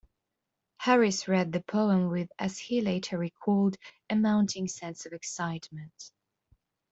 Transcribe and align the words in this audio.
Harris 0.77 1.27
read 1.27 1.51
the 1.51 1.61
poems 1.61 2.09
with, 2.11 2.31
as 2.39 2.57
he 2.57 2.81
later 2.81 3.19
recalled, 3.19 3.75
a 4.09 4.15
mounting 4.15 4.67
sense 4.67 5.05
of 5.05 5.13
excitement. 5.13 6.11